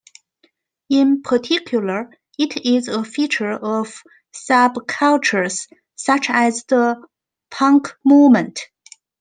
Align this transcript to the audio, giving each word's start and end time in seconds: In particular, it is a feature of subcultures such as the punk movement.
In 0.89 1.21
particular, 1.21 2.09
it 2.39 2.65
is 2.65 2.87
a 2.87 3.03
feature 3.03 3.51
of 3.51 4.01
subcultures 4.33 5.69
such 5.95 6.25
as 6.31 6.63
the 6.63 7.05
punk 7.51 7.95
movement. 8.03 8.61